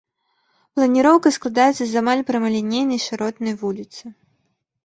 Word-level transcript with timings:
Планіроўка 0.77 1.33
складаецца 1.35 1.83
з 1.91 2.01
амаль 2.01 2.23
прамалінейнай 2.31 2.99
шыротнай 3.07 3.53
вуліцы. 3.61 4.03